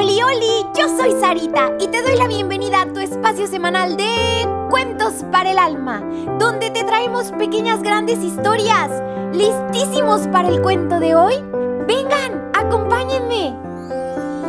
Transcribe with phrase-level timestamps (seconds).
[0.00, 4.48] Oli, oli, yo soy Sarita y te doy la bienvenida a tu espacio semanal de
[4.70, 6.00] Cuentos para el Alma,
[6.38, 8.90] donde te traemos pequeñas grandes historias.
[9.34, 11.34] ¿Listísimos para el cuento de hoy?
[11.86, 13.50] Vengan, acompáñenme.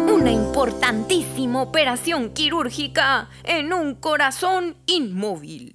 [0.10, 5.74] Una importantísima operación quirúrgica en un corazón inmóvil.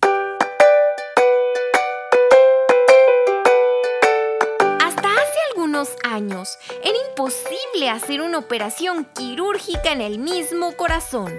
[6.04, 11.34] Años era imposible hacer una operación quirúrgica en el mismo corazón.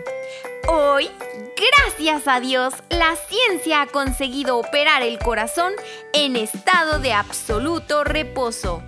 [0.67, 1.09] Hoy,
[1.57, 5.73] gracias a Dios, la ciencia ha conseguido operar el corazón
[6.13, 8.83] en estado de absoluto reposo.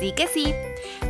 [0.00, 0.54] Sí que sí,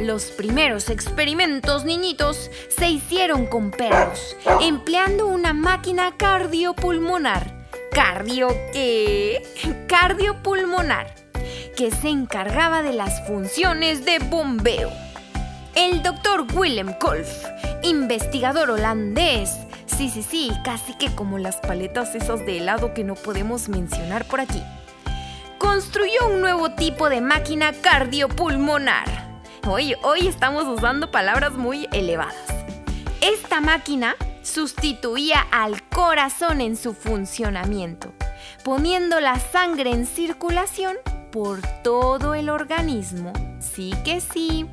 [0.00, 7.68] los primeros experimentos niñitos se hicieron con perros, empleando una máquina cardiopulmonar.
[7.92, 9.40] ¿Cardio qué?
[9.88, 11.23] Cardiopulmonar
[11.76, 14.90] que se encargaba de las funciones de bombeo.
[15.74, 17.44] El doctor Willem Kolf,
[17.82, 23.14] investigador holandés, sí, sí, sí, casi que como las paletas esas de helado que no
[23.14, 24.62] podemos mencionar por aquí,
[25.58, 29.42] construyó un nuevo tipo de máquina cardiopulmonar.
[29.66, 32.36] Hoy, hoy estamos usando palabras muy elevadas.
[33.20, 38.12] Esta máquina sustituía al corazón en su funcionamiento,
[38.62, 40.96] poniendo la sangre en circulación
[41.34, 43.32] por todo el organismo.
[43.58, 44.66] Sí que sí.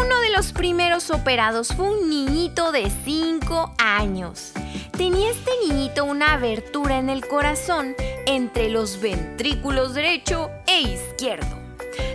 [0.00, 4.52] Uno de los primeros operados fue un niñito de 5 años.
[4.96, 11.58] Tenía este niñito una abertura en el corazón entre los ventrículos derecho e izquierdo.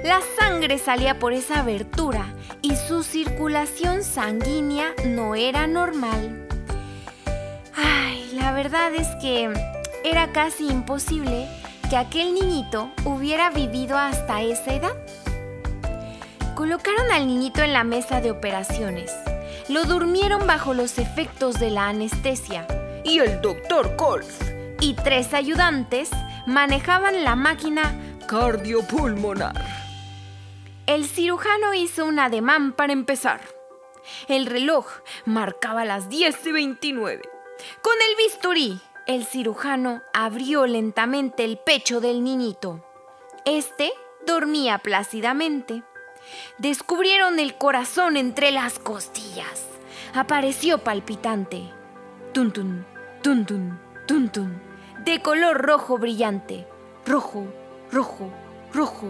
[0.03, 6.47] La sangre salía por esa abertura y su circulación sanguínea no era normal.
[7.75, 9.53] Ay, la verdad es que
[10.03, 11.47] era casi imposible
[11.89, 14.93] que aquel niñito hubiera vivido hasta esa edad.
[16.55, 19.13] Colocaron al niñito en la mesa de operaciones.
[19.69, 22.67] Lo durmieron bajo los efectos de la anestesia.
[23.05, 24.41] Y el doctor Kolf
[24.81, 26.09] y tres ayudantes
[26.45, 27.95] manejaban la máquina
[28.27, 29.55] cardiopulmonar.
[30.87, 33.39] El cirujano hizo un ademán para empezar.
[34.27, 34.87] El reloj
[35.25, 37.21] marcaba las 10 y 29.
[37.81, 42.83] Con el bisturí el cirujano abrió lentamente el pecho del niñito.
[43.45, 43.91] Este
[44.25, 45.83] dormía plácidamente.
[46.57, 49.65] Descubrieron el corazón entre las costillas.
[50.13, 51.71] Apareció palpitante.
[52.33, 52.85] Tuntun,
[53.23, 54.61] tuntun, tuntun.
[55.05, 56.67] De color rojo brillante.
[57.05, 57.47] Rojo,
[57.91, 58.29] rojo,
[58.73, 59.07] rojo.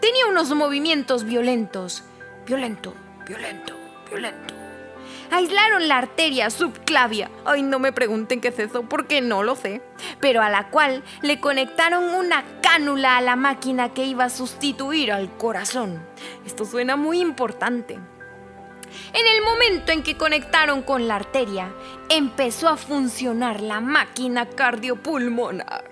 [0.00, 2.04] Tenía unos movimientos violentos.
[2.44, 2.92] Violento,
[3.26, 3.74] violento,
[4.10, 4.61] violento
[5.32, 7.30] aislaron la arteria subclavia.
[7.44, 9.82] Ay, no me pregunten qué es eso porque no lo sé.
[10.20, 15.10] Pero a la cual le conectaron una cánula a la máquina que iba a sustituir
[15.10, 16.04] al corazón.
[16.46, 17.94] Esto suena muy importante.
[19.14, 21.72] En el momento en que conectaron con la arteria,
[22.10, 25.90] empezó a funcionar la máquina cardiopulmonar,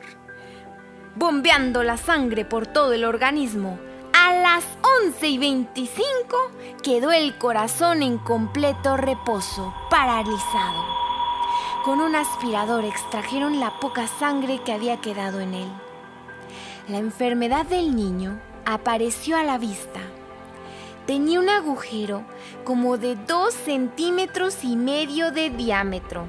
[1.16, 3.78] bombeando la sangre por todo el organismo
[4.20, 4.64] a las
[5.06, 6.36] 11 y 25
[6.82, 10.84] quedó el corazón en completo reposo, paralizado.
[11.86, 15.68] Con un aspirador extrajeron la poca sangre que había quedado en él.
[16.88, 20.00] La enfermedad del niño apareció a la vista.
[21.06, 22.22] Tenía un agujero
[22.64, 26.26] como de 2 centímetros y medio de diámetro,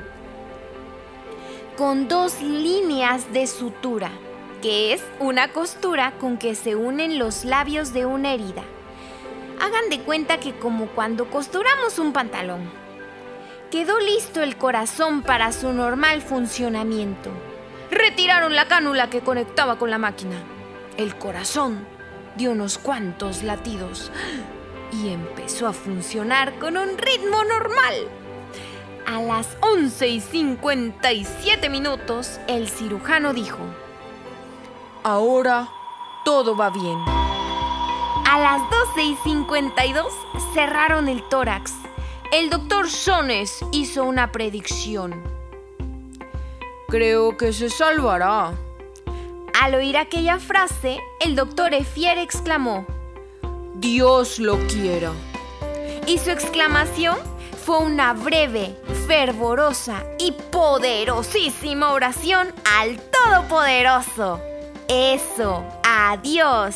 [1.77, 4.11] con dos líneas de sutura
[4.61, 8.63] que es una costura con que se unen los labios de una herida.
[9.59, 12.69] Hagan de cuenta que como cuando costuramos un pantalón.
[13.71, 17.29] Quedó listo el corazón para su normal funcionamiento.
[17.89, 20.35] Retiraron la cánula que conectaba con la máquina.
[20.97, 21.85] El corazón
[22.35, 24.11] dio unos cuantos latidos
[24.91, 27.95] y empezó a funcionar con un ritmo normal.
[29.07, 33.59] A las 11 y 57 minutos, el cirujano dijo,
[35.03, 35.67] Ahora
[36.23, 36.99] todo va bien.
[38.29, 40.13] A las 12 y 52
[40.53, 41.73] cerraron el tórax.
[42.31, 45.23] El doctor Sones hizo una predicción.
[46.87, 48.53] Creo que se salvará.
[49.59, 52.85] Al oír aquella frase, el doctor Efier exclamó,
[53.75, 55.11] Dios lo quiera.
[56.05, 57.17] Y su exclamación
[57.65, 58.77] fue una breve,
[59.07, 64.50] fervorosa y poderosísima oración al Todopoderoso.
[64.93, 66.75] Eso, adiós.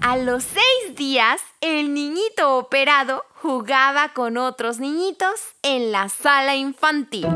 [0.00, 7.28] A los seis días, el niñito operado jugaba con otros niñitos en la sala infantil.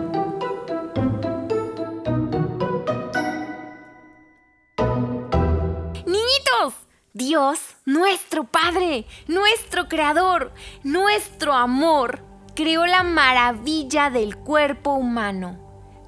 [6.04, 6.74] Niñitos,
[7.12, 10.52] Dios, nuestro Padre, nuestro Creador,
[10.82, 12.24] nuestro amor,
[12.56, 15.65] creó la maravilla del cuerpo humano,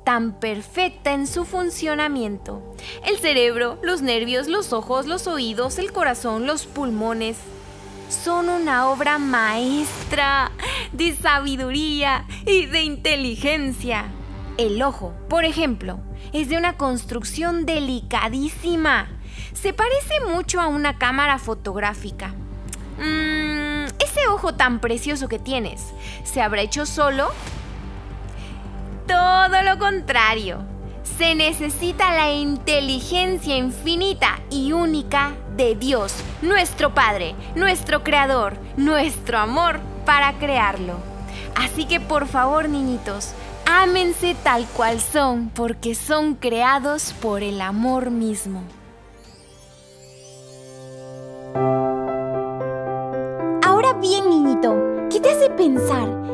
[0.09, 2.63] tan perfecta en su funcionamiento.
[3.05, 7.37] El cerebro, los nervios, los ojos, los oídos, el corazón, los pulmones,
[8.09, 10.51] son una obra maestra
[10.95, 14.07] de sabiduría y de inteligencia.
[14.57, 16.01] El ojo, por ejemplo,
[16.33, 19.09] es de una construcción delicadísima.
[19.53, 22.29] Se parece mucho a una cámara fotográfica.
[22.97, 25.93] Mm, ese ojo tan precioso que tienes,
[26.25, 27.29] ¿se habrá hecho solo?
[29.09, 30.59] Todo lo contrario.
[31.17, 39.81] Se necesita la inteligencia infinita y única de Dios, nuestro Padre, nuestro Creador, nuestro amor
[40.05, 40.99] para crearlo.
[41.57, 43.33] Así que por favor, niñitos,
[43.65, 48.63] ámense tal cual son, porque son creados por el amor mismo.
[53.67, 54.77] Ahora bien, niñito,
[55.11, 56.18] ¿qué te hace pensar